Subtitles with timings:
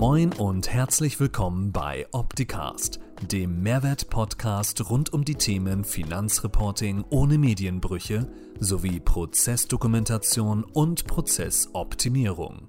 [0.00, 3.00] Moin und herzlich willkommen bei Opticast,
[3.32, 8.30] dem Mehrwert-Podcast rund um die Themen Finanzreporting ohne Medienbrüche
[8.60, 12.68] sowie Prozessdokumentation und Prozessoptimierung.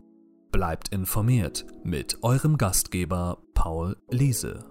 [0.52, 4.66] Bleibt informiert mit eurem Gastgeber Paul Liese.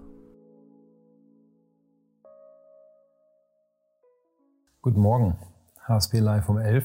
[4.81, 5.39] Guten Morgen,
[5.87, 6.83] HSP Live um 11.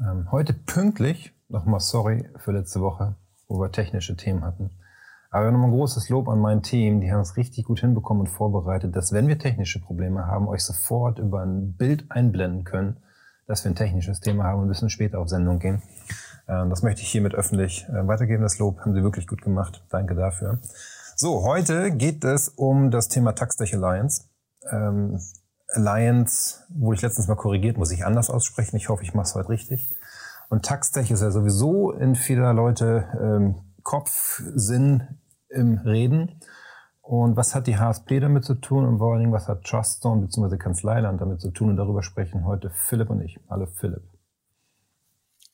[0.00, 3.16] Ähm, heute pünktlich, nochmal sorry für letzte Woche,
[3.50, 4.70] wo wir technische Themen hatten.
[5.30, 7.00] Aber nochmal ein großes Lob an mein Team.
[7.00, 10.64] Die haben es richtig gut hinbekommen und vorbereitet, dass wenn wir technische Probleme haben, euch
[10.64, 12.96] sofort über ein Bild einblenden können,
[13.46, 15.82] dass wir ein technisches Thema haben und ein bisschen später auf Sendung gehen.
[16.48, 18.42] Ähm, das möchte ich hiermit öffentlich äh, weitergeben.
[18.42, 19.84] Das Lob haben sie wirklich gut gemacht.
[19.90, 20.58] Danke dafür.
[21.16, 24.24] So, heute geht es um das Thema Taxtech Alliance.
[24.70, 25.20] Ähm,
[25.68, 28.76] Alliance wurde ich letztens mal korrigiert, muss ich anders aussprechen.
[28.76, 29.94] Ich hoffe, ich mache es heute richtig.
[30.50, 36.40] Und Taxtech ist ja sowieso in vieler Leute ähm, Kopf, Sinn im Reden.
[37.02, 40.22] Und was hat die HSP damit zu tun und vor allen Dingen, was hat Truststone
[40.22, 40.56] bzw.
[40.56, 41.70] Kanzleiland damit zu tun?
[41.70, 43.38] Und darüber sprechen heute Philipp und ich.
[43.48, 44.02] Hallo Philipp.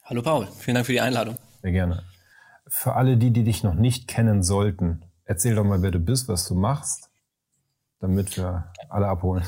[0.03, 1.37] Hallo Paul, vielen Dank für die Einladung.
[1.61, 2.03] Sehr gerne.
[2.67, 6.27] Für alle die, die dich noch nicht kennen sollten, erzähl doch mal, wer du bist,
[6.27, 7.11] was du machst,
[8.01, 9.45] damit wir alle abholen.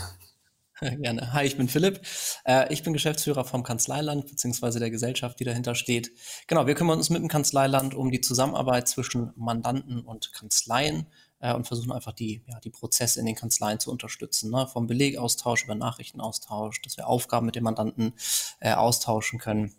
[1.01, 1.33] Gerne.
[1.33, 2.01] Hi, ich bin Philipp.
[2.45, 6.13] Äh, ich bin Geschäftsführer vom Kanzleiland beziehungsweise der Gesellschaft, die dahinter steht.
[6.47, 11.07] Genau, wir kümmern uns mit dem Kanzleiland um die Zusammenarbeit zwischen Mandanten und Kanzleien
[11.41, 14.51] äh, und versuchen einfach die, ja, die Prozesse in den Kanzleien zu unterstützen.
[14.51, 14.69] Ne?
[14.69, 18.15] Vom Belegaustausch über Nachrichtenaustausch, dass wir Aufgaben mit den Mandanten
[18.61, 19.75] äh, austauschen können.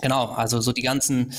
[0.00, 1.32] Genau, also so die ganzen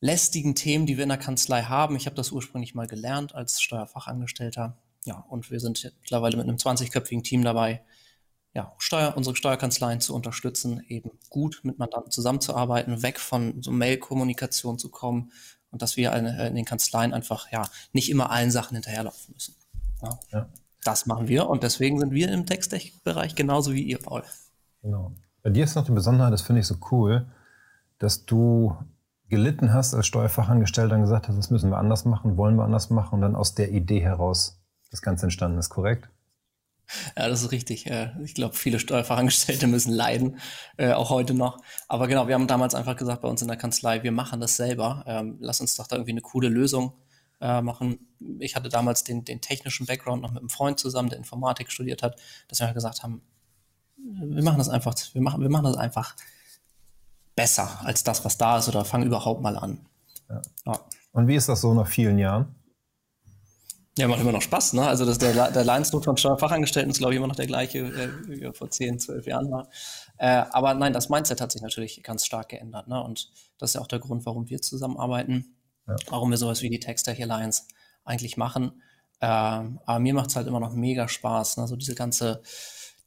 [0.00, 1.96] lästigen Themen, die wir in der Kanzlei haben.
[1.96, 4.78] Ich habe das ursprünglich mal gelernt als Steuerfachangestellter.
[5.04, 7.82] Ja, und wir sind mittlerweile mit einem 20-köpfigen Team dabei,
[8.52, 14.78] ja, Steuer, unsere Steuerkanzleien zu unterstützen, eben gut mit Mandanten zusammenzuarbeiten, weg von so Mail-Kommunikation
[14.78, 15.30] zu kommen
[15.70, 19.54] und dass wir in den Kanzleien einfach ja nicht immer allen Sachen hinterherlaufen müssen.
[20.02, 20.18] Ja.
[20.32, 20.48] ja.
[20.82, 24.24] Das machen wir und deswegen sind wir im Textech-Bereich genauso wie ihr, Paul.
[24.82, 25.12] Genau.
[25.42, 27.26] Bei dir ist noch die Besonderheit, das finde ich so cool,
[27.98, 28.76] dass du
[29.28, 32.90] gelitten hast als Steuerfachangestellter und gesagt hast, das müssen wir anders machen, wollen wir anders
[32.90, 34.60] machen und dann aus der Idee heraus
[34.90, 36.08] das Ganze entstanden ist, korrekt?
[37.16, 37.90] Ja, das ist richtig.
[38.24, 40.38] Ich glaube, viele Steuerfachangestellte müssen leiden,
[40.76, 41.58] äh, auch heute noch.
[41.88, 44.56] Aber genau, wir haben damals einfach gesagt bei uns in der Kanzlei, wir machen das
[44.56, 45.04] selber.
[45.06, 46.94] Ähm, lass uns doch da irgendwie eine coole Lösung
[47.40, 47.98] äh, machen.
[48.38, 52.02] Ich hatte damals den, den technischen Background noch mit einem Freund zusammen, der Informatik studiert
[52.02, 52.16] hat,
[52.48, 53.22] dass wir halt gesagt haben,
[53.96, 56.16] wir machen das einfach, wir machen, wir machen das einfach
[57.36, 59.86] besser als das, was da ist oder fangen überhaupt mal an.
[60.28, 60.42] Ja.
[60.66, 60.80] Ja.
[61.12, 62.54] Und wie ist das so nach vielen Jahren?
[64.00, 64.86] Ja, macht immer noch Spaß, ne?
[64.86, 68.28] Also das, der, der Leidensdruck von Steuerfachangestellten ist, glaube ich, immer noch der gleiche, äh,
[68.28, 69.68] wie er vor 10, 12 Jahren war.
[70.16, 73.02] Äh, aber nein, das Mindset hat sich natürlich ganz stark geändert, ne?
[73.02, 75.56] Und das ist ja auch der Grund, warum wir zusammenarbeiten,
[75.86, 75.96] ja.
[76.08, 77.64] warum wir sowas wie die Textech Alliance
[78.04, 78.82] eigentlich machen.
[79.20, 81.68] Äh, aber mir macht es halt immer noch mega Spaß, ne?
[81.68, 82.42] So diese ganze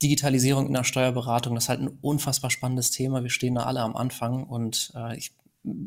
[0.03, 3.23] Digitalisierung in der Steuerberatung, das ist halt ein unfassbar spannendes Thema.
[3.23, 5.33] Wir stehen da alle am Anfang und äh, ich,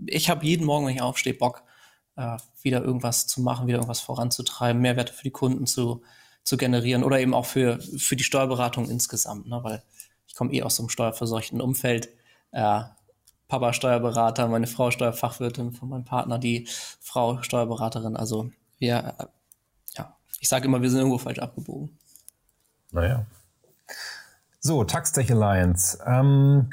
[0.07, 1.63] ich habe jeden Morgen, wenn ich aufstehe, Bock,
[2.17, 6.03] äh, wieder irgendwas zu machen, wieder irgendwas voranzutreiben, Mehrwerte für die Kunden zu,
[6.43, 9.61] zu generieren oder eben auch für, für die Steuerberatung insgesamt, ne?
[9.63, 9.83] weil
[10.27, 12.09] ich komme eh aus so einem steuerverseuchten Umfeld.
[12.53, 12.83] Äh,
[13.49, 16.67] Papa Steuerberater, meine Frau Steuerfachwirtin, von meinem Partner die
[17.01, 18.17] Frau Steuerberaterin.
[18.17, 19.27] Also wir, äh,
[19.97, 21.97] ja, ich sage immer, wir sind irgendwo falsch abgebogen.
[22.91, 23.27] Naja.
[24.59, 25.99] So, Taxtech Alliance.
[26.05, 26.71] Ähm,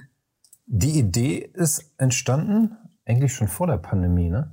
[0.66, 2.76] die Idee ist entstanden
[3.06, 4.52] eigentlich schon vor der Pandemie, ne?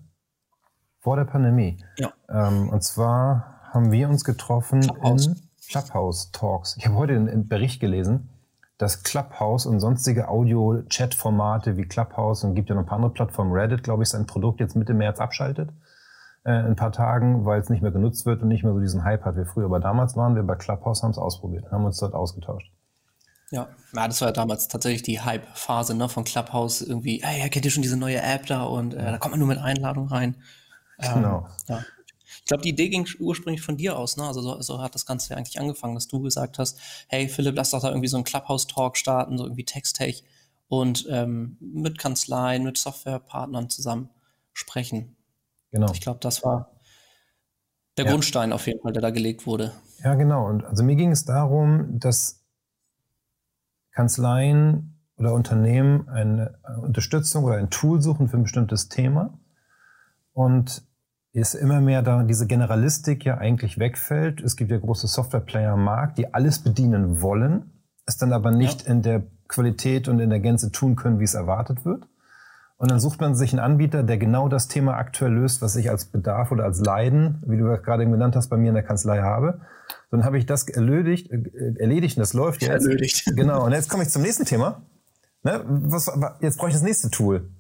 [1.01, 1.83] Vor der Pandemie.
[1.99, 2.13] Ja.
[2.29, 5.27] Ähm, und zwar haben wir uns getroffen Clubhouse.
[5.27, 5.37] in
[5.69, 6.77] Clubhouse Talks.
[6.77, 8.29] Ich habe heute einen Bericht gelesen,
[8.77, 13.53] dass Clubhouse und sonstige Audio-Chat-Formate wie Clubhouse und gibt ja noch ein paar andere Plattformen,
[13.53, 15.71] Reddit, glaube ich, sein Produkt jetzt Mitte März abschaltet.
[16.45, 18.81] Äh, in ein paar Tagen, weil es nicht mehr genutzt wird und nicht mehr so
[18.81, 19.67] diesen Hype hat wie früher.
[19.67, 22.71] Aber damals waren wir bei Clubhouse, haben es ausprobiert, haben uns dort ausgetauscht.
[23.51, 26.81] Ja, ja, das war ja damals tatsächlich die Hype-Phase ne, von Clubhouse.
[26.81, 28.63] Irgendwie, hey, kennt ihr schon diese neue App da?
[28.63, 30.37] Und äh, da kommt man nur mit Einladung rein.
[31.01, 31.47] Genau.
[31.69, 31.85] Ähm, ja.
[32.39, 34.25] Ich glaube, die Idee ging ursprünglich von dir aus, ne?
[34.25, 36.79] Also so, so, hat das Ganze ja eigentlich angefangen, dass du gesagt hast,
[37.09, 40.25] hey Philipp, lass doch da irgendwie so einen Clubhouse-Talk starten, so irgendwie Textech
[40.69, 44.11] und ähm, mit Kanzleien, mit Softwarepartnern zusammen
[44.53, 45.17] sprechen.
[45.71, 45.93] Genau.
[45.93, 46.71] Ich glaube, das war
[47.97, 48.13] der ja.
[48.13, 49.73] Grundstein auf jeden Fall, der da gelegt wurde.
[50.03, 50.47] Ja, genau.
[50.47, 52.45] Und also mir ging es darum, dass
[53.93, 59.39] Kanzleien oder Unternehmen eine Unterstützung oder ein Tool suchen für ein bestimmtes Thema
[60.33, 60.83] und
[61.33, 64.41] ist immer mehr da diese Generalistik ja eigentlich wegfällt.
[64.41, 67.71] Es gibt ja große Softwareplayer am Markt, die alles bedienen wollen,
[68.07, 68.93] es dann aber nicht ja.
[68.93, 72.07] in der Qualität und in der Gänze tun können, wie es erwartet wird.
[72.77, 75.91] Und dann sucht man sich einen Anbieter, der genau das Thema aktuell löst, was ich
[75.91, 79.21] als Bedarf oder als Leiden, wie du gerade genannt hast, bei mir in der Kanzlei
[79.21, 79.61] habe.
[80.11, 82.87] Dann habe ich das erledigt, äh, erledigt und das läuft jetzt.
[82.87, 83.25] Erledigt.
[83.37, 83.67] Genau.
[83.67, 84.83] Und jetzt komme ich zum nächsten Thema.
[85.43, 85.63] Ne?
[85.67, 86.11] Was,
[86.41, 87.51] jetzt brauche ich das nächste Tool.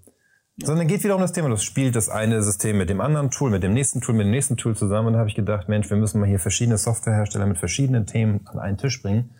[0.58, 1.48] Sondern geht wieder um das Thema.
[1.48, 4.30] Das spielt das eine System mit dem anderen Tool, mit dem nächsten Tool, mit dem
[4.30, 5.08] nächsten Tool zusammen.
[5.08, 8.46] Und da habe ich gedacht, Mensch, wir müssen mal hier verschiedene Softwarehersteller mit verschiedenen Themen
[8.46, 9.30] an einen Tisch bringen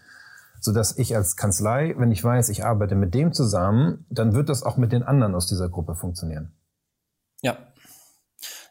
[0.60, 4.48] so dass ich als Kanzlei, wenn ich weiß, ich arbeite mit dem zusammen, dann wird
[4.48, 6.52] das auch mit den anderen aus dieser Gruppe funktionieren.
[7.40, 7.56] Ja.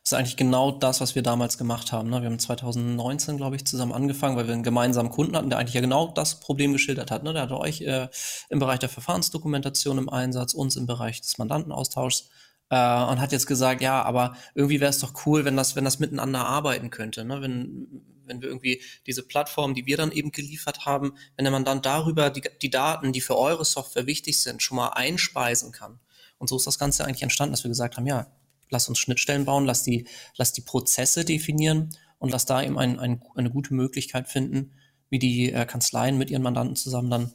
[0.03, 2.09] Ist eigentlich genau das, was wir damals gemacht haben.
[2.09, 2.21] Ne?
[2.21, 5.75] Wir haben 2019, glaube ich, zusammen angefangen, weil wir einen gemeinsamen Kunden hatten, der eigentlich
[5.75, 7.23] ja genau das Problem geschildert hat.
[7.23, 7.33] Ne?
[7.33, 8.07] Der hatte euch äh,
[8.49, 12.29] im Bereich der Verfahrensdokumentation im Einsatz, uns im Bereich des Mandantenaustauschs
[12.69, 15.85] äh, und hat jetzt gesagt, ja, aber irgendwie wäre es doch cool, wenn das, wenn
[15.85, 17.25] das miteinander arbeiten könnte.
[17.25, 17.41] Ne?
[17.41, 17.87] Wenn,
[18.25, 22.29] wenn wir irgendwie diese Plattform, die wir dann eben geliefert haben, wenn der Mandant darüber
[22.29, 25.99] die, die Daten, die für eure Software wichtig sind, schon mal einspeisen kann.
[26.37, 28.27] Und so ist das Ganze eigentlich entstanden, dass wir gesagt haben, ja,
[28.69, 30.07] lass uns Schnittstellen bauen, lass die,
[30.37, 31.89] lass die Prozesse definieren
[32.19, 34.73] und lass da eben ein, ein, eine gute Möglichkeit finden,
[35.09, 37.31] wie die äh, Kanzleien mit ihren Mandanten zusammen dann,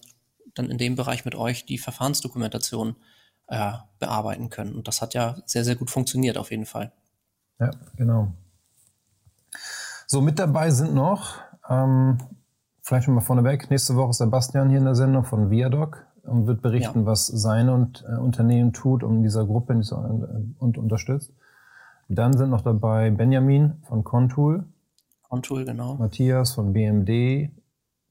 [0.55, 2.97] dann in dem Bereich mit euch die Verfahrensdokumentation
[3.49, 4.75] äh, bearbeiten können.
[4.75, 6.93] Und das hat ja sehr, sehr gut funktioniert auf jeden Fall.
[7.59, 8.33] Ja, genau.
[10.07, 11.39] So, mit dabei sind noch,
[11.69, 12.19] ähm,
[12.83, 16.47] vielleicht schon mal vorneweg, nächste Woche ist Sebastian hier in der Sendung von Viadoc und
[16.47, 17.07] wird berichten, ja.
[17.07, 21.33] was sein und, äh, Unternehmen tut, um dieser Gruppe dieser, äh, und unterstützt.
[22.09, 24.65] Dann sind noch dabei Benjamin von Contool.
[25.23, 25.95] Contool, genau.
[25.97, 27.51] Matthias von BMD.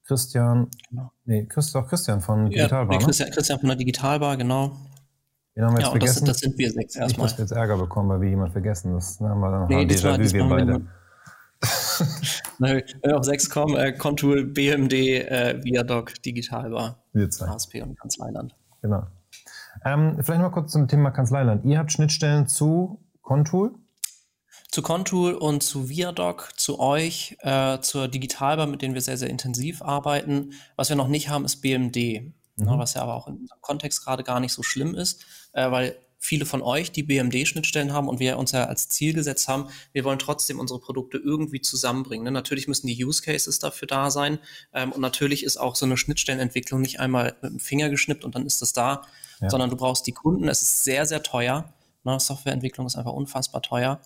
[0.06, 1.12] Christian, genau.
[1.24, 2.94] nee, Christoph, Christian von Digitalbar.
[2.94, 4.72] Ja, nee, Christian, Christian von der Digitalbar, genau.
[5.56, 6.26] Den haben wir jetzt ja, vergessen.
[6.26, 7.28] Das, das, sind wir sechs erstmal.
[7.28, 8.94] Ich muss jetzt Ärger bekommen, weil wir jemand vergessen.
[8.94, 10.82] Das haben wir dann nee, déjà vu, wir beide.
[12.60, 17.48] Wenn auf sechs kommen, äh, Contour, BMD, äh, Viadoc, Digitalbar, wir zwei.
[17.48, 18.56] HSP und Kanzleiland.
[18.82, 19.08] Genau.
[19.86, 21.66] Ähm, vielleicht mal kurz zum Thema Kanzleiland.
[21.66, 23.72] Ihr habt Schnittstellen zu Contour?
[24.70, 29.30] Zu Contour und zu Viadoc, zu euch, äh, zur Digitalbar, mit denen wir sehr, sehr
[29.30, 30.54] intensiv arbeiten.
[30.76, 32.34] Was wir noch nicht haben, ist BMD.
[32.56, 32.78] Ne, mhm.
[32.78, 35.96] was ja aber auch in unserem Kontext gerade gar nicht so schlimm ist, äh, weil
[36.24, 40.06] viele von euch die BMD-Schnittstellen haben und wir uns ja als Ziel gesetzt haben, wir
[40.06, 42.24] wollen trotzdem unsere Produkte irgendwie zusammenbringen.
[42.24, 42.32] Ne?
[42.32, 44.40] Natürlich müssen die Use Cases dafür da sein
[44.74, 48.36] ähm, und natürlich ist auch so eine Schnittstellenentwicklung nicht einmal mit dem Finger geschnippt und
[48.36, 49.02] dann ist das da,
[49.42, 49.50] ja.
[49.50, 50.48] sondern du brauchst die Kunden.
[50.48, 51.74] Es ist sehr, sehr teuer.
[52.06, 52.18] Ne?
[52.18, 54.00] Softwareentwicklung ist einfach unfassbar teuer.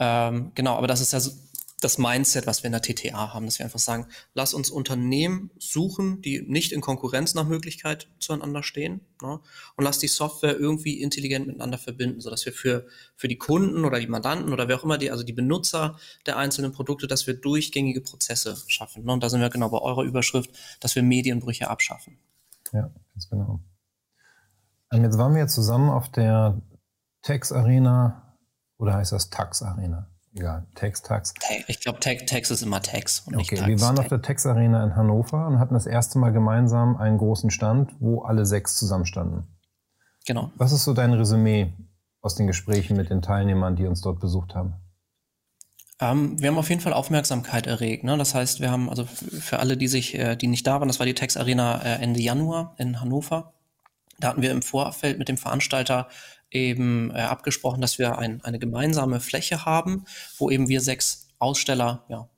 [0.00, 1.30] Ähm, genau, aber das ist ja so,
[1.80, 5.50] das Mindset, was wir in der TTA haben, dass wir einfach sagen, lass uns Unternehmen
[5.58, 9.40] suchen, die nicht in Konkurrenz nach Möglichkeit zueinander stehen ne?
[9.76, 12.86] und lass die Software irgendwie intelligent miteinander verbinden, sodass wir für,
[13.16, 15.96] für die Kunden oder die Mandanten oder wer auch immer die, also die Benutzer
[16.26, 19.04] der einzelnen Produkte, dass wir durchgängige Prozesse schaffen.
[19.04, 19.12] Ne?
[19.12, 20.50] Und da sind wir genau bei eurer Überschrift,
[20.80, 22.18] dass wir Medienbrüche abschaffen.
[22.72, 23.60] Ja, ganz genau.
[24.90, 26.60] Und jetzt waren wir zusammen auf der
[27.22, 28.36] Tex Arena
[28.76, 30.10] oder heißt das Tax Arena?
[30.32, 31.34] Ja, Tex, Tax.
[31.66, 33.20] Ich glaube, Tex ist immer Tex.
[33.26, 36.18] Und okay, Tax, wir waren auf der Tex Arena in Hannover und hatten das erste
[36.18, 39.48] Mal gemeinsam einen großen Stand, wo alle sechs zusammenstanden.
[40.26, 40.52] Genau.
[40.54, 41.72] Was ist so dein Resümee
[42.20, 44.74] aus den Gesprächen mit den Teilnehmern, die uns dort besucht haben?
[46.00, 48.04] Ähm, wir haben auf jeden Fall Aufmerksamkeit erregt.
[48.04, 48.16] Ne?
[48.16, 50.98] Das heißt, wir haben also für alle, die sich, äh, die nicht da waren, das
[50.98, 53.54] war die Tex Arena äh, Ende Januar in Hannover.
[54.18, 56.08] Da hatten wir im Vorfeld mit dem Veranstalter
[56.50, 60.04] eben äh, abgesprochen, dass wir ein, eine gemeinsame Fläche haben,
[60.38, 62.28] wo eben wir sechs Aussteller ja,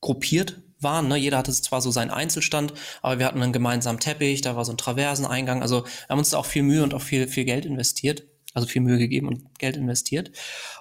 [0.00, 1.08] gruppiert waren.
[1.08, 1.16] Ne?
[1.16, 4.72] Jeder hatte zwar so seinen Einzelstand, aber wir hatten einen gemeinsamen Teppich, da war so
[4.72, 5.62] ein Traverseneingang.
[5.62, 8.66] Also wir haben uns da auch viel Mühe und auch viel, viel Geld investiert, also
[8.66, 10.30] viel Mühe gegeben und Geld investiert.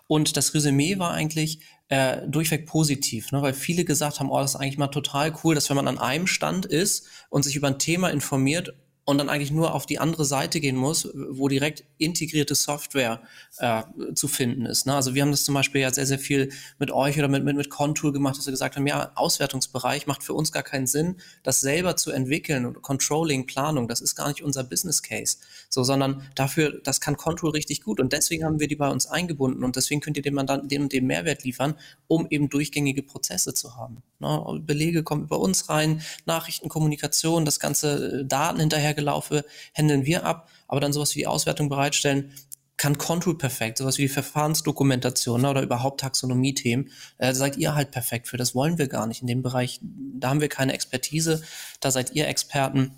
[0.07, 3.41] Und das Resümee war eigentlich äh, durchweg positiv, ne?
[3.41, 5.97] weil viele gesagt haben, oh, das ist eigentlich mal total cool, dass wenn man an
[5.97, 8.73] einem Stand ist und sich über ein Thema informiert
[9.05, 13.21] und dann eigentlich nur auf die andere Seite gehen muss, wo direkt integrierte Software
[13.59, 13.83] äh,
[14.15, 14.87] zu finden ist.
[14.87, 14.95] Ne?
[14.95, 17.55] Also wir haben das zum Beispiel ja sehr, sehr viel mit euch oder mit, mit,
[17.55, 21.17] mit Contour gemacht, dass wir gesagt haben, ja, Auswertungsbereich macht für uns gar keinen Sinn,
[21.43, 25.37] das selber zu entwickeln und Controlling, Planung, das ist gar nicht unser Business Case.
[25.69, 29.05] So, sondern dafür, das kann Contour richtig gut und deswegen haben wir die bei uns
[29.05, 31.75] eingebunden und deswegen könnt ihr dem Mandanten den und den Mehrwert liefern,
[32.07, 34.01] um eben durchgängige Prozesse zu haben.
[34.19, 34.61] Ne?
[34.65, 38.59] Belege kommen über uns rein, Nachrichten, Kommunikation, das ganze äh, Daten
[38.95, 42.31] hinterhergelaufe, handeln wir ab, aber dann sowas wie die Auswertung bereitstellen,
[42.77, 48.27] kann Contour perfekt, sowas wie Verfahrensdokumentation ne, oder überhaupt Taxonomie-Themen, äh, seid ihr halt perfekt
[48.27, 48.35] für.
[48.35, 49.21] Das wollen wir gar nicht.
[49.21, 51.41] In dem Bereich, da haben wir keine Expertise,
[51.79, 52.91] da seid ihr Experten.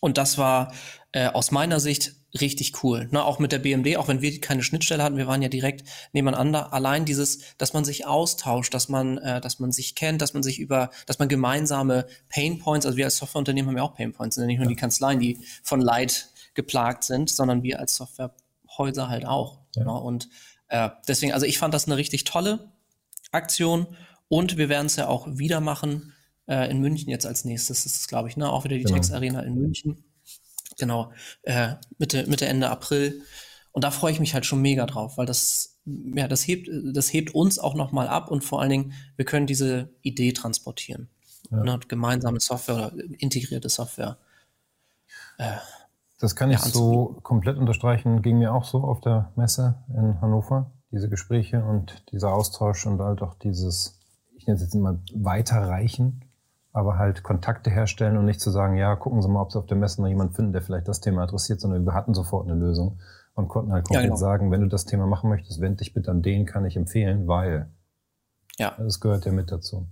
[0.00, 0.72] Und das war
[1.12, 3.08] äh, aus meiner Sicht richtig cool.
[3.10, 5.84] Ne, auch mit der BMD, auch wenn wir keine Schnittstelle hatten, wir waren ja direkt
[6.12, 6.72] nebeneinander.
[6.72, 10.42] Allein dieses, dass man sich austauscht, dass man, äh, dass man sich kennt, dass man
[10.42, 14.42] sich über, dass man gemeinsame Painpoints, also wir als Softwareunternehmen haben ja auch Painpoints, sind
[14.42, 19.26] ja nicht nur die Kanzleien, die von Leid geplagt sind, sondern wir als Softwarehäuser halt
[19.26, 19.58] auch.
[19.74, 19.84] Ja.
[19.84, 19.92] Ne?
[19.92, 20.28] Und
[20.68, 22.70] äh, deswegen, also ich fand das eine richtig tolle
[23.32, 23.86] Aktion
[24.28, 26.12] und wir werden es ja auch wieder machen
[26.50, 27.84] äh, in München jetzt als nächstes.
[27.84, 28.50] Das ist, glaube ich, ne?
[28.50, 28.96] auch wieder die genau.
[28.96, 30.04] Text Arena in München.
[30.78, 33.22] Genau, äh, Mitte, Mitte, Ende April.
[33.72, 37.12] Und da freue ich mich halt schon mega drauf, weil das, ja, das hebt, das
[37.12, 41.08] hebt uns auch nochmal ab und vor allen Dingen, wir können diese Idee transportieren.
[41.50, 41.62] Ja.
[41.62, 44.18] Ne, gemeinsame Software oder integrierte Software.
[45.38, 45.56] Äh,
[46.18, 48.22] das kann ich ja, so komplett unterstreichen.
[48.22, 50.72] Ging mir auch so auf der Messe in Hannover.
[50.90, 54.00] Diese Gespräche und dieser Austausch und halt auch dieses,
[54.36, 56.24] ich nenne es jetzt immer weiterreichen,
[56.72, 59.66] aber halt Kontakte herstellen und nicht zu sagen, ja, gucken Sie mal, ob Sie auf
[59.66, 62.58] der Messe noch jemanden finden, der vielleicht das Thema interessiert, sondern wir hatten sofort eine
[62.58, 63.00] Lösung
[63.34, 64.16] und konnten halt konkret ja, genau.
[64.16, 67.26] sagen, wenn du das Thema machen möchtest, wende dich bitte an den, kann ich empfehlen,
[67.26, 67.70] weil.
[68.58, 68.74] Ja.
[68.78, 69.88] Das gehört ja mit dazu.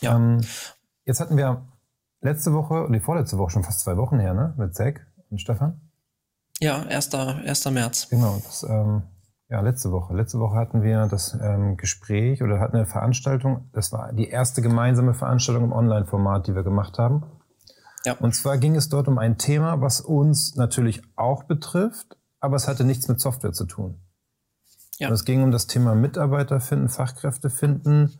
[0.00, 0.16] Ja.
[0.16, 0.40] Ähm,
[1.04, 1.66] jetzt hatten wir
[2.20, 4.54] letzte Woche, die vorletzte Woche, schon fast zwei Wochen her, ne?
[4.56, 5.80] Mit Zack und Stefan.
[6.60, 7.14] Ja, 1.
[7.14, 7.70] 1.
[7.70, 8.08] März.
[8.08, 9.02] Genau, das, ähm,
[9.48, 10.14] ja, letzte Woche.
[10.14, 13.68] Letzte Woche hatten wir das ähm, Gespräch oder hatten eine Veranstaltung.
[13.72, 17.24] Das war die erste gemeinsame Veranstaltung im Online-Format, die wir gemacht haben.
[18.04, 18.14] Ja.
[18.14, 22.68] Und zwar ging es dort um ein Thema, was uns natürlich auch betrifft, aber es
[22.68, 24.00] hatte nichts mit Software zu tun.
[24.98, 25.08] Ja.
[25.08, 28.18] Und es ging um das Thema Mitarbeiter finden, Fachkräfte finden,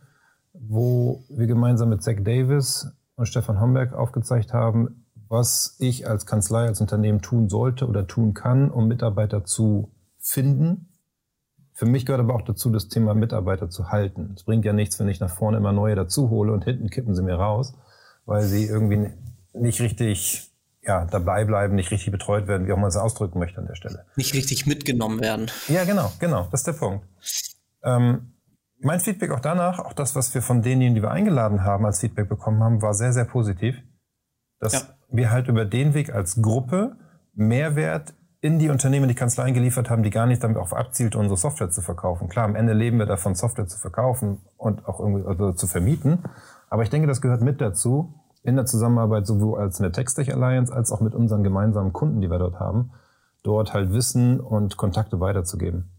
[0.53, 6.67] wo wir gemeinsam mit Zach Davis und Stefan Homberg aufgezeigt haben, was ich als Kanzlei,
[6.67, 10.89] als Unternehmen tun sollte oder tun kann, um Mitarbeiter zu finden.
[11.75, 14.33] Für mich gehört aber auch dazu, das Thema Mitarbeiter zu halten.
[14.35, 17.13] Es bringt ja nichts, wenn ich nach vorne immer neue dazu hole und hinten kippen
[17.13, 17.73] sie mir raus,
[18.25, 19.09] weil sie irgendwie
[19.53, 20.51] nicht richtig
[20.81, 23.75] ja, dabei bleiben, nicht richtig betreut werden, wie auch man es ausdrücken möchte an der
[23.75, 24.05] Stelle.
[24.15, 25.51] Nicht richtig mitgenommen werden.
[25.67, 27.05] Ja, genau, genau, das ist der Punkt.
[27.83, 28.31] Ähm,
[28.79, 31.99] mein Feedback auch danach, auch das, was wir von denjenigen, die wir eingeladen haben, als
[31.99, 33.75] Feedback bekommen haben, war sehr, sehr positiv.
[34.59, 34.81] Dass ja.
[35.09, 36.95] wir halt über den Weg als Gruppe
[37.33, 38.13] Mehrwert
[38.45, 41.71] in die Unternehmen, die Kanzleien geliefert haben, die gar nicht damit auf abzielt, unsere Software
[41.71, 42.29] zu verkaufen.
[42.29, 46.19] Klar, am Ende leben wir davon, Software zu verkaufen und auch irgendwie also zu vermieten.
[46.69, 50.31] Aber ich denke, das gehört mit dazu, in der Zusammenarbeit sowohl als in der TechStech
[50.31, 52.91] Alliance als auch mit unseren gemeinsamen Kunden, die wir dort haben,
[53.41, 55.89] dort halt Wissen und Kontakte weiterzugeben.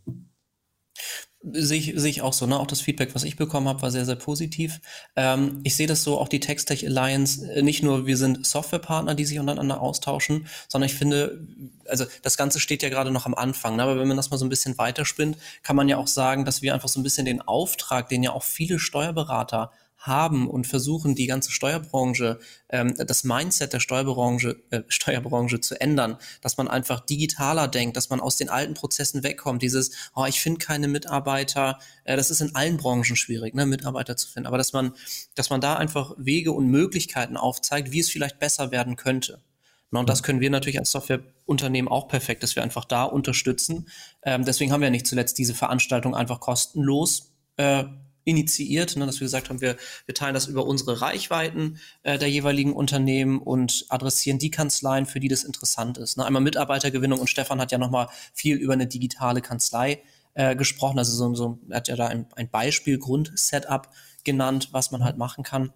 [1.53, 2.59] Sehe ich, sehe ich auch so, ne?
[2.59, 4.81] Auch das Feedback, was ich bekommen habe, war sehr, sehr positiv.
[5.15, 9.15] Ähm, ich sehe das so, auch die TextTech Alliance, äh, nicht nur wir sind Softwarepartner,
[9.15, 11.47] die sich untereinander austauschen, sondern ich finde,
[11.89, 13.85] also das Ganze steht ja gerade noch am Anfang, ne?
[13.85, 16.63] aber wenn man das mal so ein bisschen weiterspinnt, kann man ja auch sagen, dass
[16.63, 19.71] wir einfach so ein bisschen den Auftrag, den ja auch viele Steuerberater
[20.07, 26.17] haben und versuchen, die ganze Steuerbranche, ähm, das Mindset der Steuerbranche, äh, Steuerbranche zu ändern,
[26.41, 29.63] dass man einfach digitaler denkt, dass man aus den alten Prozessen wegkommt.
[29.63, 34.17] Dieses, oh, ich finde keine Mitarbeiter, äh, das ist in allen Branchen schwierig, ne, Mitarbeiter
[34.17, 34.93] zu finden, aber dass man,
[35.35, 39.43] dass man da einfach Wege und Möglichkeiten aufzeigt, wie es vielleicht besser werden könnte.
[39.91, 43.89] Und das können wir natürlich als Softwareunternehmen auch perfekt, dass wir einfach da unterstützen.
[44.23, 47.85] Ähm, deswegen haben wir nicht zuletzt diese Veranstaltung einfach kostenlos äh,
[48.27, 52.29] initiiert, ne, dass wir gesagt haben, wir, wir teilen das über unsere Reichweiten äh, der
[52.29, 56.19] jeweiligen Unternehmen und adressieren die Kanzleien, für die das interessant ist.
[56.19, 56.27] Ne.
[56.27, 60.03] Einmal Mitarbeitergewinnung und Stefan hat ja nochmal viel über eine digitale Kanzlei
[60.35, 60.99] äh, gesprochen.
[60.99, 63.91] Also so, so er hat ja da ein, ein Beispiel Grundsetup
[64.25, 65.73] genannt, was man halt machen kann.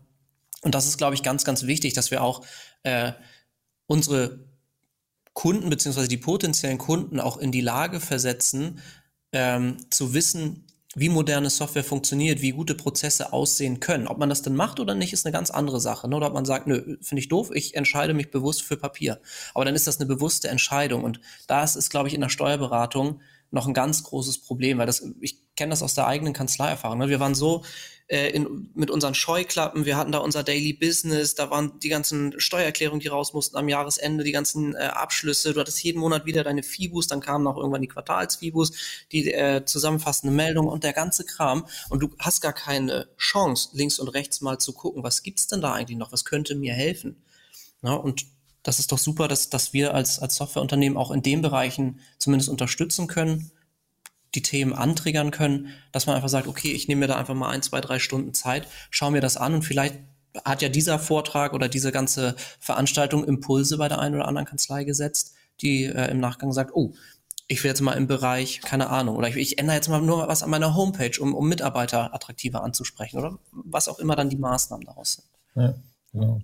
[0.62, 2.44] Und das ist, glaube ich, ganz, ganz wichtig, dass wir auch
[2.82, 3.12] äh,
[3.86, 4.50] unsere
[5.34, 8.80] Kunden beziehungsweise die potenziellen Kunden auch in die Lage versetzen,
[9.32, 10.66] ähm, zu wissen,
[10.96, 14.08] wie moderne Software funktioniert, wie gute Prozesse aussehen können.
[14.08, 16.08] Ob man das denn macht oder nicht, ist eine ganz andere Sache.
[16.08, 16.16] Ne?
[16.16, 19.20] Oder ob man sagt, nö, finde ich doof, ich entscheide mich bewusst für Papier.
[19.54, 21.04] Aber dann ist das eine bewusste Entscheidung.
[21.04, 25.02] Und das ist, glaube ich, in der Steuerberatung noch ein ganz großes Problem, weil das,
[25.20, 26.98] ich kenne das aus der eigenen Kanzleierfahrung.
[26.98, 27.08] Ne?
[27.08, 27.64] Wir waren so
[28.06, 32.38] äh, in, mit unseren Scheuklappen, wir hatten da unser Daily Business, da waren die ganzen
[32.40, 36.42] Steuererklärungen, die raus mussten am Jahresende, die ganzen äh, Abschlüsse, du hattest jeden Monat wieder
[36.42, 38.72] deine Fibus, dann kamen auch irgendwann die Quartalsfibus,
[39.12, 43.98] die äh, zusammenfassende Meldung und der ganze Kram und du hast gar keine Chance, links
[43.98, 47.22] und rechts mal zu gucken, was gibt's denn da eigentlich noch, was könnte mir helfen?
[47.82, 48.26] Ja, und
[48.62, 52.48] das ist doch super, dass, dass wir als, als Softwareunternehmen auch in den Bereichen zumindest
[52.48, 53.50] unterstützen können,
[54.34, 57.50] die Themen antriggern können, dass man einfach sagt, okay, ich nehme mir da einfach mal
[57.50, 59.98] ein, zwei, drei Stunden Zeit, schaue mir das an und vielleicht
[60.44, 64.84] hat ja dieser Vortrag oder diese ganze Veranstaltung Impulse bei der einen oder anderen Kanzlei
[64.84, 66.92] gesetzt, die äh, im Nachgang sagt, oh,
[67.48, 70.28] ich will jetzt mal im Bereich, keine Ahnung, oder ich, ich ändere jetzt mal nur
[70.28, 74.36] was an meiner Homepage, um, um Mitarbeiter attraktiver anzusprechen oder was auch immer dann die
[74.36, 75.26] Maßnahmen daraus sind.
[75.56, 75.74] Ja,
[76.12, 76.40] genau.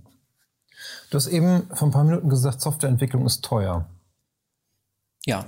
[1.10, 3.88] Du hast eben vor ein paar Minuten gesagt, Softwareentwicklung ist teuer.
[5.24, 5.44] Ja.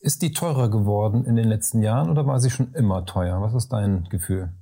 [0.00, 3.40] Ist die teurer geworden in den letzten Jahren oder war sie schon immer teuer?
[3.40, 4.52] Was ist dein Gefühl?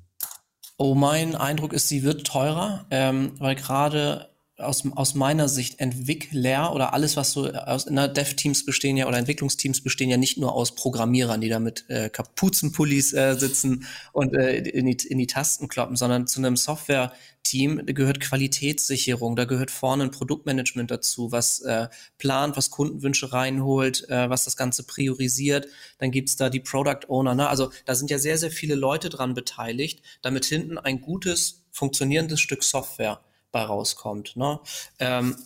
[0.76, 6.72] Oh, mein Eindruck ist, sie wird teurer, ähm, weil gerade aus, aus meiner Sicht Entwickler
[6.72, 10.54] oder alles, was so aus na, Dev-Teams bestehen ja oder Entwicklungsteams bestehen ja nicht nur
[10.54, 15.26] aus Programmierern, die da mit äh, Kapuzenpullis äh, sitzen und äh, in, die, in die
[15.26, 21.60] Tasten kloppen, sondern zu einem Software-Team gehört Qualitätssicherung, da gehört vorne ein Produktmanagement dazu, was
[21.62, 25.66] äh, plant, was Kundenwünsche reinholt, äh, was das Ganze priorisiert.
[25.98, 27.34] Dann gibt's da die Product Owner.
[27.34, 27.48] Ne?
[27.48, 32.40] Also da sind ja sehr, sehr viele Leute dran beteiligt, damit hinten ein gutes, funktionierendes
[32.40, 33.20] Stück Software
[33.54, 34.36] bei rauskommt.
[34.36, 34.60] Ne?
[34.98, 35.36] Ähm,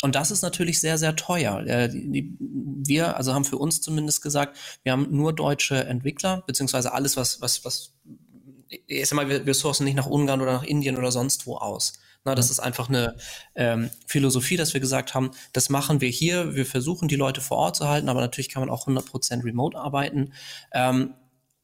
[0.00, 1.60] und das ist natürlich sehr, sehr teuer.
[1.66, 6.92] Äh, die, wir, also haben für uns zumindest gesagt, wir haben nur deutsche Entwickler, beziehungsweise
[6.92, 7.94] alles, was, was, was,
[8.86, 11.56] ich sag mal, wir, wir sourcen nicht nach Ungarn oder nach Indien oder sonst wo
[11.56, 11.94] aus.
[12.24, 13.16] Na, das ist einfach eine
[13.56, 16.54] ähm, Philosophie, dass wir gesagt haben, das machen wir hier.
[16.54, 19.76] Wir versuchen, die Leute vor Ort zu halten, aber natürlich kann man auch 100% remote
[19.76, 20.32] arbeiten.
[20.72, 21.14] Ähm,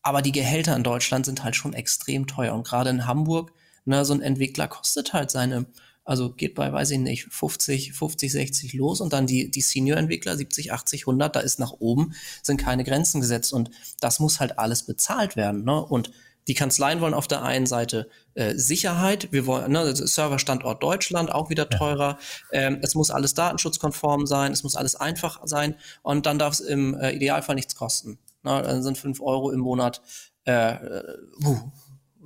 [0.03, 2.55] aber die Gehälter in Deutschland sind halt schon extrem teuer.
[2.55, 3.53] Und gerade in Hamburg,
[3.85, 5.67] na, so ein Entwickler kostet halt seine
[6.05, 10.37] also geht bei, weiß ich nicht, 50, 50, 60 los und dann die, die Senior-Entwickler
[10.37, 14.59] 70, 80, 100, da ist nach oben, sind keine Grenzen gesetzt und das muss halt
[14.59, 15.65] alles bezahlt werden.
[15.65, 15.83] Ne?
[15.83, 16.11] Und
[16.47, 21.49] die Kanzleien wollen auf der einen Seite äh, Sicherheit, wir wollen, ne, Serverstandort Deutschland, auch
[21.49, 22.19] wieder teurer.
[22.53, 22.61] Ja.
[22.61, 26.61] Ähm, es muss alles datenschutzkonform sein, es muss alles einfach sein und dann darf es
[26.61, 28.19] im äh, Idealfall nichts kosten.
[28.43, 28.63] Ne?
[28.63, 30.03] Dann sind fünf Euro im Monat
[30.47, 31.17] äh, äh,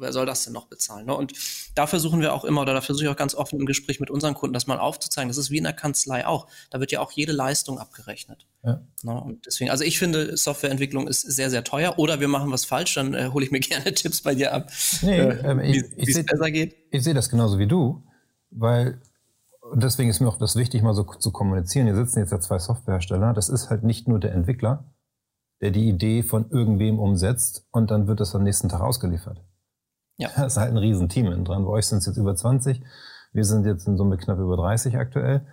[0.00, 1.06] wer soll das denn noch bezahlen?
[1.06, 1.14] Ne?
[1.14, 1.32] Und
[1.74, 4.10] da versuchen wir auch immer, oder da versuche ich auch ganz offen im Gespräch mit
[4.10, 5.28] unseren Kunden, das mal aufzuzeigen.
[5.28, 6.46] Das ist wie in der Kanzlei auch.
[6.70, 8.46] Da wird ja auch jede Leistung abgerechnet.
[8.64, 8.80] Ja.
[9.02, 9.20] Ne?
[9.20, 11.98] Und deswegen, also ich finde, Softwareentwicklung ist sehr, sehr teuer.
[11.98, 14.70] Oder wir machen was falsch, dann äh, hole ich mir gerne Tipps bei dir ab,
[15.02, 16.76] nee, äh, ähm, wie es besser geht.
[16.90, 18.02] Ich sehe das genauso wie du,
[18.50, 19.00] weil
[19.74, 21.86] deswegen ist mir auch das wichtig, mal so zu kommunizieren.
[21.86, 23.32] Hier sitzen jetzt ja zwei Softwarehersteller.
[23.34, 24.84] Das ist halt nicht nur der Entwickler,
[25.60, 29.42] der die Idee von irgendwem umsetzt und dann wird das am nächsten Tag ausgeliefert.
[30.18, 30.28] Ja.
[30.36, 31.64] Das ist halt ein Riesenteam dran.
[31.64, 32.82] Bei euch sind es jetzt über 20.
[33.32, 35.46] Wir sind jetzt in Summe knapp über 30 aktuell.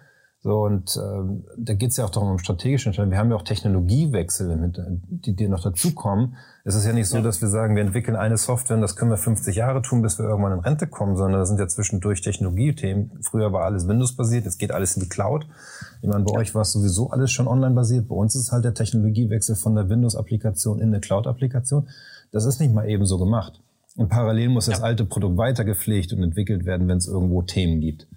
[0.45, 3.11] So, und ähm, da geht es ja auch darum, um strategischen Entscheidungen.
[3.11, 6.35] Wir haben ja auch Technologiewechsel, mit, die, die noch dazukommen.
[6.63, 7.23] Es ist ja nicht so, ja.
[7.23, 10.19] dass wir sagen, wir entwickeln eine Software und das können wir 50 Jahre tun, bis
[10.19, 13.17] wir irgendwann in Rente kommen, sondern das sind ja zwischendurch Technologiethemen.
[13.23, 15.47] Früher war alles Windows-basiert, jetzt geht alles in die Cloud.
[16.03, 16.39] Ich meine, bei ja.
[16.41, 18.07] euch war es sowieso alles schon online-basiert.
[18.07, 21.89] Bei uns ist halt der Technologiewechsel von der Windows-Applikation in eine Cloud-Applikation.
[22.31, 23.63] Das ist nicht mal eben so gemacht.
[23.95, 27.79] Und parallel muss das alte Produkt weiter gepflegt und entwickelt werden, wenn es irgendwo Themen
[27.79, 28.07] gibt.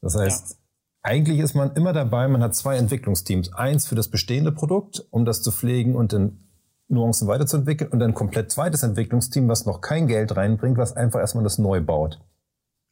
[0.00, 0.56] Das heißt, ja.
[1.02, 3.52] eigentlich ist man immer dabei, man hat zwei Entwicklungsteams.
[3.52, 6.48] Eins für das bestehende Produkt, um das zu pflegen und in
[6.88, 11.44] Nuancen weiterzuentwickeln und ein komplett zweites Entwicklungsteam, was noch kein Geld reinbringt, was einfach erstmal
[11.44, 12.18] das neu baut.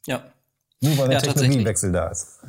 [0.05, 0.21] Ja.
[0.81, 2.39] Nur weil der ja, Technologiewechsel da ist.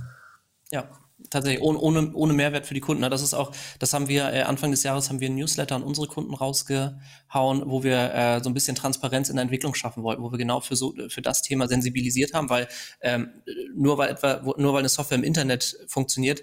[0.71, 0.85] Ja,
[1.29, 3.03] tatsächlich ohne, ohne, ohne Mehrwert für die Kunden.
[3.03, 5.83] Das ist auch, das haben wir äh, Anfang des Jahres haben wir ein Newsletter an
[5.83, 10.23] unsere Kunden rausgehauen, wo wir äh, so ein bisschen Transparenz in der Entwicklung schaffen wollten,
[10.23, 12.69] wo wir genau für so für das Thema sensibilisiert haben, weil
[13.01, 13.31] ähm,
[13.75, 16.43] nur weil etwa nur weil eine Software im Internet funktioniert,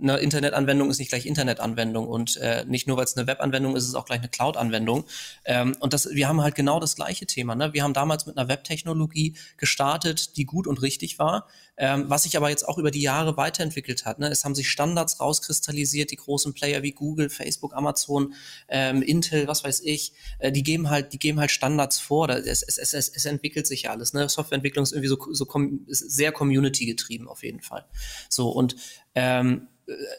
[0.00, 3.84] eine Internetanwendung ist nicht gleich Internetanwendung und äh, nicht nur, weil es eine Webanwendung ist,
[3.84, 5.04] ist es auch gleich eine Cloud-Anwendung.
[5.44, 7.54] Ähm, und das, wir haben halt genau das gleiche Thema.
[7.54, 7.72] Ne?
[7.72, 11.46] Wir haben damals mit einer Webtechnologie gestartet, die gut und richtig war,
[11.76, 14.18] ähm, was sich aber jetzt auch über die Jahre weiterentwickelt hat.
[14.18, 14.28] Ne?
[14.28, 18.34] Es haben sich Standards rauskristallisiert, die großen Player wie Google, Facebook, Amazon,
[18.68, 22.28] ähm, Intel, was weiß ich, äh, die geben halt, die geben halt Standards vor.
[22.28, 24.12] Es, es, es, es entwickelt sich ja alles.
[24.12, 24.28] Ne?
[24.28, 25.46] Softwareentwicklung ist irgendwie so, so
[25.86, 27.84] ist sehr Community getrieben auf jeden Fall.
[28.28, 28.76] So und
[29.18, 29.68] ähm,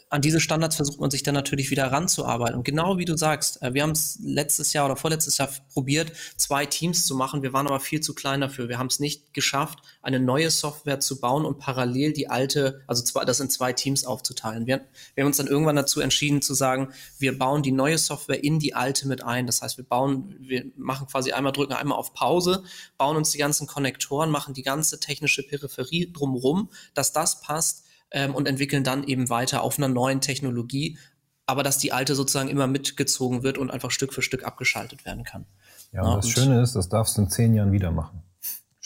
[0.08, 2.56] an diese Standards versucht man sich dann natürlich wieder ranzuarbeiten.
[2.56, 6.12] Und genau wie du sagst, äh, wir haben es letztes Jahr oder vorletztes Jahr probiert,
[6.36, 7.42] zwei Teams zu machen.
[7.42, 8.68] Wir waren aber viel zu klein dafür.
[8.68, 13.02] Wir haben es nicht geschafft, eine neue Software zu bauen und parallel die alte, also
[13.04, 14.66] zwei, das in zwei Teams aufzuteilen.
[14.66, 14.84] Wir,
[15.14, 18.58] wir haben uns dann irgendwann dazu entschieden zu sagen, wir bauen die neue Software in
[18.58, 19.46] die alte mit ein.
[19.46, 22.64] Das heißt, wir bauen, wir machen quasi einmal, drücken einmal auf Pause,
[22.98, 28.34] bauen uns die ganzen Konnektoren, machen die ganze technische Peripherie drumherum, dass das passt ähm,
[28.34, 30.98] und entwickeln dann eben weiter auf einer neuen Technologie,
[31.46, 35.24] aber dass die alte sozusagen immer mitgezogen wird und einfach Stück für Stück abgeschaltet werden
[35.24, 35.46] kann.
[35.92, 38.22] Ja, und ja, das und Schöne ist, das darfst du in zehn Jahren wieder machen.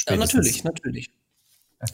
[0.08, 1.10] Ja, natürlich, natürlich.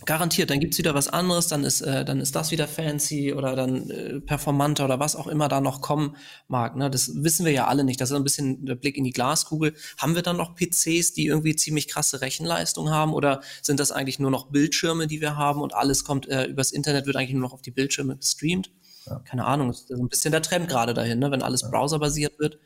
[0.05, 3.57] Garantiert, dann gibt's wieder was anderes, dann ist, äh, dann ist das wieder fancy oder
[3.57, 6.17] dann äh, performanter oder was auch immer da noch kommen
[6.49, 6.77] mag.
[6.77, 6.91] Ne?
[6.91, 8.01] Das wissen wir ja alle nicht.
[8.01, 9.75] Das ist ein bisschen der Blick in die Glaskugel.
[9.99, 14.19] Haben wir dann noch PCs, die irgendwie ziemlich krasse Rechenleistung haben oder sind das eigentlich
[14.19, 17.43] nur noch Bildschirme, die wir haben und alles kommt äh, übers Internet, wird eigentlich nur
[17.43, 18.71] noch auf die Bildschirme gestreamt?
[19.07, 19.21] Ja.
[19.21, 21.31] Keine Ahnung, das ist so ein bisschen der Trend gerade dahin, ne?
[21.31, 21.69] wenn alles ja.
[21.69, 22.59] browserbasiert wird.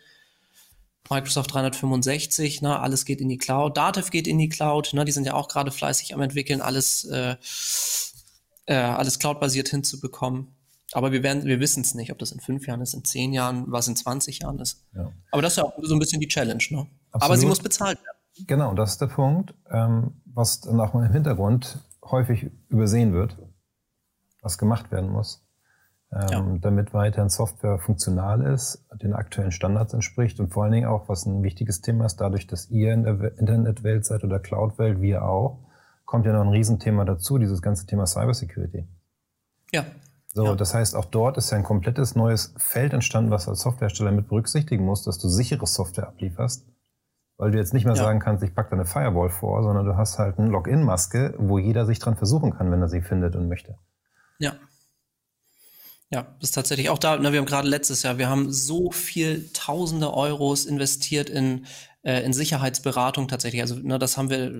[1.10, 3.76] Microsoft 365, ne, alles geht in die Cloud.
[3.76, 7.04] Dativ geht in die Cloud, ne, die sind ja auch gerade fleißig am entwickeln, alles,
[7.04, 7.36] äh,
[8.66, 10.48] äh, alles cloudbasiert hinzubekommen.
[10.92, 13.32] Aber wir werden, wir wissen es nicht, ob das in fünf Jahren ist, in zehn
[13.32, 14.84] Jahren, was in 20 Jahren ist.
[14.94, 15.10] Ja.
[15.32, 16.86] Aber das ist ja auch so ein bisschen die Challenge, ne?
[17.10, 18.46] Aber sie muss bezahlt werden.
[18.46, 23.36] Genau, das ist der Punkt, ähm, was dann auch mal im Hintergrund häufig übersehen wird.
[24.42, 25.43] was gemacht werden muss,
[26.14, 26.58] ähm, ja.
[26.60, 31.26] damit weiterhin Software funktional ist, den aktuellen Standards entspricht und vor allen Dingen auch, was
[31.26, 35.58] ein wichtiges Thema ist, dadurch, dass ihr in der Internetwelt seid oder Cloud-Welt, wir auch,
[36.04, 38.86] kommt ja noch ein Riesenthema dazu, dieses ganze Thema Cybersecurity.
[39.72, 39.84] Ja.
[40.28, 40.54] So, ja.
[40.54, 44.28] das heißt, auch dort ist ja ein komplettes neues Feld entstanden, was als Softwarehersteller mit
[44.28, 46.66] berücksichtigen musst, dass du sichere Software ablieferst.
[47.36, 48.02] Weil du jetzt nicht mehr ja.
[48.02, 51.58] sagen kannst, ich packe da eine Firewall vor, sondern du hast halt eine Login-Maske, wo
[51.58, 53.76] jeder sich dran versuchen kann, wenn er sie findet und möchte.
[54.38, 54.52] Ja.
[56.10, 57.16] Ja, das ist tatsächlich auch da.
[57.16, 61.66] Ne, wir haben gerade letztes Jahr, wir haben so viel Tausende Euros investiert in,
[62.02, 63.62] äh, in Sicherheitsberatung tatsächlich.
[63.62, 64.52] Also, ne, das haben wir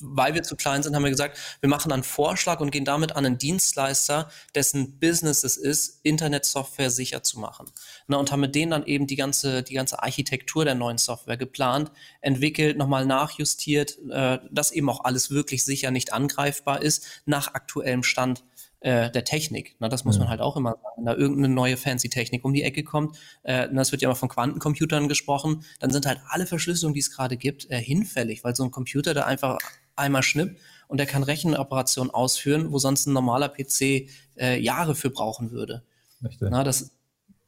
[0.00, 3.16] weil wir zu klein sind, haben wir gesagt, wir machen einen Vorschlag und gehen damit
[3.16, 7.66] an einen Dienstleister, dessen Business es ist, Internetsoftware sicher zu machen.
[8.06, 11.36] Na, und haben mit denen dann eben die ganze, die ganze Architektur der neuen Software
[11.36, 17.54] geplant, entwickelt, nochmal nachjustiert, äh, dass eben auch alles wirklich sicher nicht angreifbar ist, nach
[17.54, 18.44] aktuellem Stand
[18.80, 19.76] äh, der Technik.
[19.80, 20.20] Na, das muss mhm.
[20.20, 20.96] man halt auch immer sagen.
[20.96, 24.16] Wenn da irgendeine neue fancy Technik um die Ecke kommt, äh, das wird ja immer
[24.16, 28.54] von Quantencomputern gesprochen, dann sind halt alle Verschlüsselungen, die es gerade gibt, äh, hinfällig, weil
[28.54, 29.58] so ein Computer da einfach
[29.96, 35.10] einmal Schnipp und der kann Rechenoperationen ausführen, wo sonst ein normaler PC äh, Jahre für
[35.10, 35.82] brauchen würde.
[36.22, 36.48] Richtig.
[36.50, 36.92] Na, das,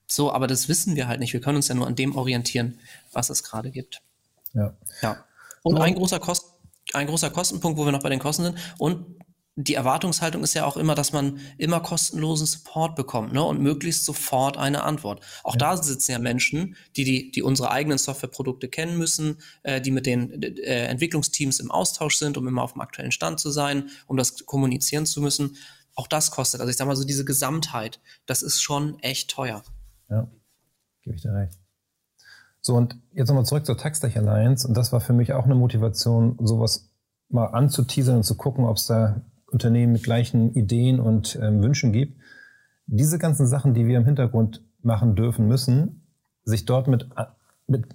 [0.07, 1.33] so, aber das wissen wir halt nicht.
[1.33, 2.79] Wir können uns ja nur an dem orientieren,
[3.13, 4.03] was es gerade gibt.
[4.53, 4.75] Ja.
[5.03, 5.25] ja.
[5.63, 6.47] Und ein großer, Kost,
[6.93, 9.21] ein großer Kostenpunkt, wo wir noch bei den Kosten sind, und
[9.65, 13.43] die Erwartungshaltung ist ja auch immer, dass man immer kostenlosen Support bekommt ne?
[13.43, 15.21] und möglichst sofort eine Antwort.
[15.45, 15.59] Auch ja.
[15.59, 20.07] da sitzen ja Menschen, die, die, die unsere eigenen Softwareprodukte kennen müssen, äh, die mit
[20.07, 24.17] den äh, Entwicklungsteams im Austausch sind, um immer auf dem aktuellen Stand zu sein, um
[24.17, 25.57] das kommunizieren zu müssen.
[25.95, 26.61] Auch das kostet.
[26.61, 29.63] Also ich sage mal so, diese Gesamtheit, das ist schon echt teuer.
[30.09, 30.29] Ja,
[31.03, 31.59] gebe ich dir recht.
[32.63, 34.67] So, und jetzt nochmal zurück zur Taxtech Alliance.
[34.67, 36.91] Und das war für mich auch eine Motivation, sowas
[37.29, 41.93] mal anzuteasern und zu gucken, ob es da Unternehmen mit gleichen Ideen und ähm, Wünschen
[41.93, 42.21] gibt.
[42.87, 46.07] Diese ganzen Sachen, die wir im Hintergrund machen dürfen, müssen,
[46.45, 47.09] sich dort mit,
[47.67, 47.87] mit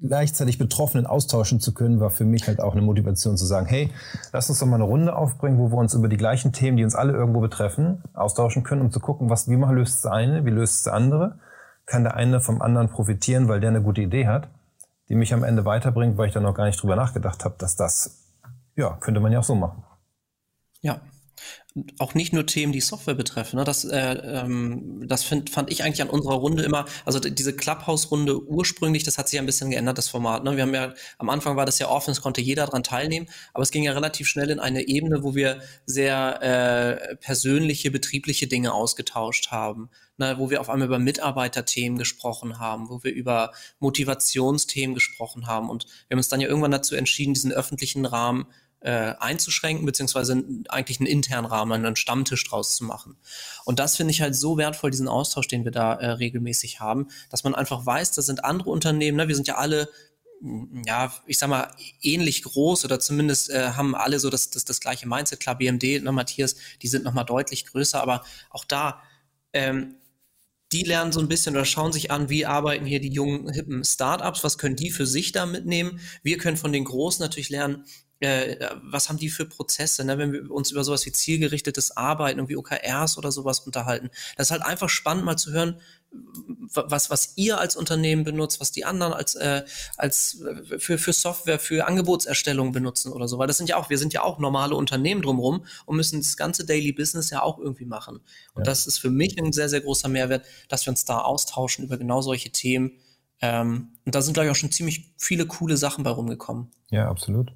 [0.00, 3.90] gleichzeitig Betroffenen austauschen zu können, war für mich halt auch eine Motivation zu sagen, hey,
[4.32, 6.84] lass uns doch mal eine Runde aufbringen, wo wir uns über die gleichen Themen, die
[6.84, 10.44] uns alle irgendwo betreffen, austauschen können, um zu gucken, was, wie man löst das eine,
[10.44, 11.38] wie löst das andere,
[11.86, 14.48] kann der eine vom anderen profitieren, weil der eine gute Idee hat,
[15.08, 17.76] die mich am Ende weiterbringt, weil ich da noch gar nicht drüber nachgedacht habe, dass
[17.76, 18.24] das,
[18.76, 19.82] ja, könnte man ja auch so machen.
[20.82, 21.02] Ja.
[22.00, 23.56] Auch nicht nur Themen, die Software betreffen.
[23.56, 23.64] Ne?
[23.64, 28.42] Das, äh, ähm, das find, fand ich eigentlich an unserer Runde immer, also diese Clubhouse-Runde
[28.42, 30.42] ursprünglich, das hat sich ja ein bisschen geändert, das Format.
[30.42, 30.56] Ne?
[30.56, 33.62] Wir haben ja, am Anfang war das ja offen, es konnte jeder daran teilnehmen, aber
[33.62, 38.74] es ging ja relativ schnell in eine Ebene, wo wir sehr äh, persönliche, betriebliche Dinge
[38.74, 39.90] ausgetauscht haben.
[40.18, 45.70] Ne, wo wir auf einmal über Mitarbeiterthemen gesprochen haben, wo wir über Motivationsthemen gesprochen haben.
[45.70, 48.44] Und wir haben uns dann ja irgendwann dazu entschieden, diesen öffentlichen Rahmen
[48.80, 53.16] äh, einzuschränken, beziehungsweise eigentlich einen internen Rahmen, einen Stammtisch draus zu machen.
[53.64, 57.08] Und das finde ich halt so wertvoll, diesen Austausch, den wir da äh, regelmäßig haben,
[57.30, 59.28] dass man einfach weiß, das sind andere Unternehmen, ne?
[59.28, 59.88] wir sind ja alle
[60.86, 64.80] ja, ich sag mal, ähnlich groß oder zumindest äh, haben alle so das, das, das
[64.80, 65.40] gleiche Mindset.
[65.40, 69.02] Klar, BMD, ne, Matthias, die sind nochmal deutlich größer, aber auch da,
[69.52, 69.96] ähm,
[70.72, 73.84] die lernen so ein bisschen oder schauen sich an, wie arbeiten hier die jungen, hippen
[73.84, 76.00] Startups, was können die für sich da mitnehmen.
[76.22, 77.84] Wir können von den Großen natürlich lernen,
[78.20, 80.18] äh, was haben die für Prozesse, ne?
[80.18, 84.10] wenn wir uns über sowas wie zielgerichtetes Arbeiten, irgendwie OKRs oder sowas unterhalten.
[84.36, 85.80] Das ist halt einfach spannend mal zu hören,
[86.72, 89.64] was, was ihr als Unternehmen benutzt, was die anderen als, äh,
[89.96, 93.38] als äh, für, für Software, für Angebotserstellung benutzen oder so.
[93.38, 96.36] Weil das sind ja auch, wir sind ja auch normale Unternehmen drumherum und müssen das
[96.36, 98.16] ganze Daily Business ja auch irgendwie machen.
[98.54, 98.64] Und ja.
[98.64, 101.96] das ist für mich ein sehr, sehr großer Mehrwert, dass wir uns da austauschen über
[101.96, 102.92] genau solche Themen.
[103.40, 106.70] Ähm, und da sind, glaube ich, auch schon ziemlich viele coole Sachen bei rumgekommen.
[106.90, 107.52] Ja, absolut.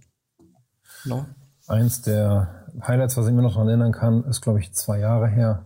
[1.04, 1.26] No.
[1.66, 5.28] Eins der Highlights, was ich mir noch daran erinnern kann, ist, glaube ich, zwei Jahre
[5.28, 5.64] her,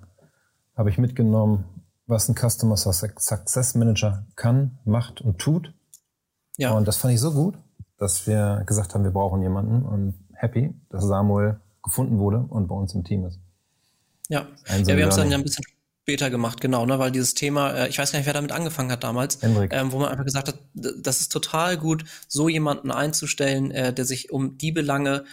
[0.77, 1.65] habe ich mitgenommen,
[2.07, 5.75] was ein Customer Success Manager kann, macht und tut.
[6.57, 6.73] Ja.
[6.73, 7.57] Und das fand ich so gut,
[7.99, 12.75] dass wir gesagt haben, wir brauchen jemanden und happy, dass Samuel gefunden wurde und bei
[12.75, 13.41] uns im Team ist.
[14.29, 15.65] Ja, ja wir haben es dann ja ein bisschen
[16.09, 18.91] später gemacht, genau, ne, weil dieses Thema, äh, ich weiß gar nicht, wer damit angefangen
[18.91, 23.71] hat damals, ähm, wo man einfach gesagt hat, das ist total gut, so jemanden einzustellen,
[23.73, 25.25] äh, der sich um die Belange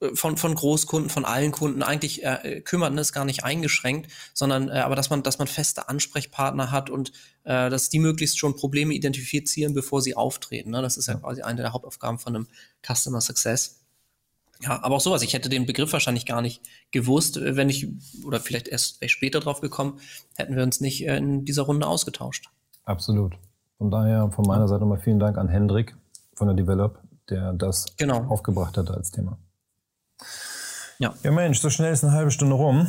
[0.00, 4.10] äh, von, von Großkunden, von allen Kunden eigentlich äh, kümmert, ne, ist gar nicht eingeschränkt,
[4.34, 7.12] sondern äh, aber dass man, dass man feste Ansprechpartner hat und
[7.44, 10.70] äh, dass die möglichst schon Probleme identifizieren, bevor sie auftreten.
[10.70, 10.82] Ne?
[10.82, 12.48] Das ist ja quasi eine der Hauptaufgaben von einem
[12.84, 13.85] Customer Success.
[14.62, 15.22] Ja, aber auch sowas.
[15.22, 17.88] Ich hätte den Begriff wahrscheinlich gar nicht gewusst, äh, wenn ich,
[18.24, 20.00] oder vielleicht erst später drauf gekommen,
[20.36, 22.50] hätten wir uns nicht äh, in dieser Runde ausgetauscht.
[22.84, 23.36] Absolut.
[23.78, 25.96] Von daher von meiner Seite nochmal vielen Dank an Hendrik
[26.34, 28.24] von der Develop, der das genau.
[28.28, 29.38] aufgebracht hat als Thema.
[30.98, 31.14] Ja.
[31.22, 32.88] Ja, Mensch, so schnell ist eine halbe Stunde rum.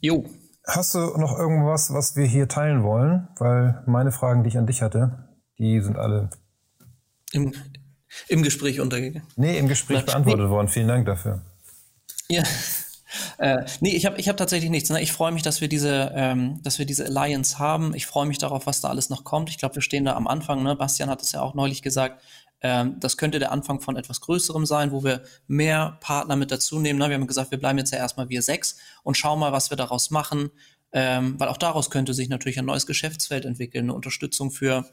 [0.00, 0.24] Jo.
[0.66, 3.28] Hast du noch irgendwas, was wir hier teilen wollen?
[3.38, 6.30] Weil meine Fragen, die ich an dich hatte, die sind alle
[7.32, 7.52] im,
[8.28, 9.26] im Gespräch untergegangen.
[9.36, 10.50] Nee, im Gespräch beantwortet nee.
[10.50, 10.68] worden.
[10.68, 11.42] Vielen Dank dafür.
[12.28, 12.42] Ja.
[13.38, 14.90] Äh, nee, ich habe ich hab tatsächlich nichts.
[14.90, 15.00] Ne?
[15.00, 17.94] Ich freue mich, dass wir diese, ähm, dass wir diese Alliance haben.
[17.94, 19.48] Ich freue mich darauf, was da alles noch kommt.
[19.48, 20.62] Ich glaube, wir stehen da am Anfang.
[20.62, 20.76] Ne?
[20.76, 22.22] Bastian hat es ja auch neulich gesagt.
[22.60, 26.80] Ähm, das könnte der Anfang von etwas Größerem sein, wo wir mehr Partner mit dazu
[26.80, 26.98] nehmen.
[26.98, 27.08] Ne?
[27.08, 29.76] Wir haben gesagt, wir bleiben jetzt ja erstmal wir sechs und schauen mal, was wir
[29.76, 30.50] daraus machen.
[30.92, 34.86] Ähm, weil auch daraus könnte sich natürlich ein neues Geschäftsfeld entwickeln, eine Unterstützung für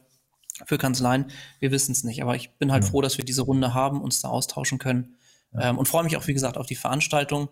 [0.66, 1.26] für Kanzleien.
[1.60, 2.90] Wir wissen es nicht, aber ich bin halt ja.
[2.90, 5.18] froh, dass wir diese Runde haben, uns da austauschen können
[5.54, 5.70] ja.
[5.70, 7.50] ähm, und freue mich auch, wie gesagt, auf die Veranstaltung.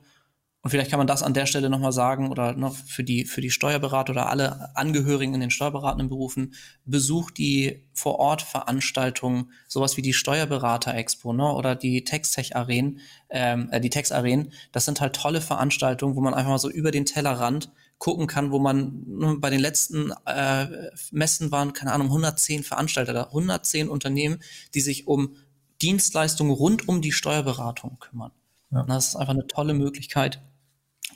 [0.62, 3.42] Und vielleicht kann man das an der Stelle nochmal sagen oder noch für die, für
[3.42, 6.54] die Steuerberater oder alle Angehörigen in den steuerberatenden Berufen,
[6.86, 14.54] besucht die Vor-Ort-Veranstaltungen, sowas wie die Steuerberater-Expo ne, oder die Textech-Arenen, ähm, äh, die Text-Arenen.
[14.72, 18.52] Das sind halt tolle Veranstaltungen, wo man einfach mal so über den Tellerrand gucken kann,
[18.52, 20.68] wo man ne, bei den letzten äh,
[21.12, 24.40] Messen waren, keine Ahnung, 110 Veranstalter da, 110 Unternehmen,
[24.74, 25.36] die sich um
[25.82, 28.32] Dienstleistungen rund um die Steuerberatung kümmern.
[28.72, 28.84] Ja.
[28.84, 30.42] Das ist einfach eine tolle Möglichkeit.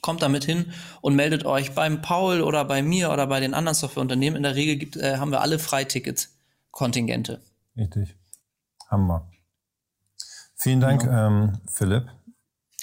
[0.01, 3.75] Kommt damit hin und meldet euch beim Paul oder bei mir oder bei den anderen
[3.75, 4.37] Softwareunternehmen.
[4.37, 7.41] In der Regel gibt, äh, haben wir alle Freiticket-Kontingente.
[7.75, 8.15] Richtig.
[8.89, 9.29] Hammer.
[10.55, 11.27] Vielen Dank, genau.
[11.27, 12.07] ähm, Philipp.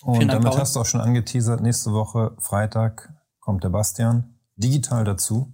[0.03, 0.61] Und Dank, damit Paul.
[0.61, 3.13] hast du auch schon angeteasert, nächste Woche Freitag
[3.45, 5.53] kommt der Bastian digital dazu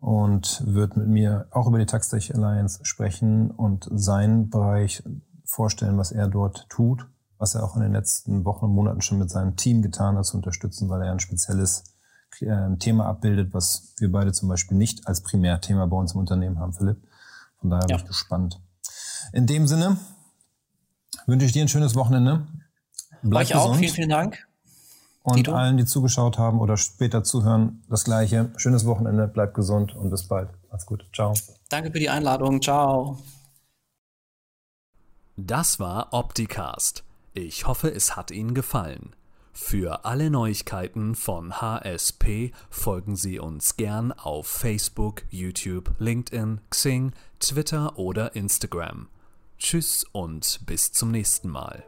[0.00, 5.02] und wird mit mir auch über die Taxtech Alliance sprechen und seinen Bereich
[5.44, 7.06] vorstellen, was er dort tut,
[7.38, 10.26] was er auch in den letzten Wochen und Monaten schon mit seinem Team getan hat,
[10.26, 11.84] zu unterstützen, weil er ein spezielles
[12.40, 16.58] äh, Thema abbildet, was wir beide zum Beispiel nicht als Primärthema bei uns im Unternehmen
[16.58, 17.02] haben, Philipp.
[17.60, 17.96] Von daher ja.
[17.96, 18.60] bin ich gespannt.
[19.32, 19.96] In dem Sinne
[21.26, 22.46] wünsche ich dir ein schönes Wochenende.
[23.22, 23.70] Bleib Euch gesund.
[23.70, 24.47] auch, vielen, vielen Dank.
[25.30, 25.52] Und Tito?
[25.52, 28.50] allen, die zugeschaut haben oder später zuhören, das Gleiche.
[28.56, 30.48] Schönes Wochenende, bleibt gesund und bis bald.
[30.70, 31.04] Macht's gut.
[31.14, 31.34] Ciao.
[31.68, 32.60] Danke für die Einladung.
[32.62, 33.18] Ciao.
[35.36, 37.04] Das war Opticast.
[37.32, 39.14] Ich hoffe, es hat Ihnen gefallen.
[39.52, 47.98] Für alle Neuigkeiten von HSP folgen Sie uns gern auf Facebook, YouTube, LinkedIn, Xing, Twitter
[47.98, 49.08] oder Instagram.
[49.58, 51.84] Tschüss und bis zum nächsten Mal.